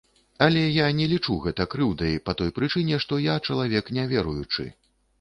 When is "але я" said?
0.45-0.87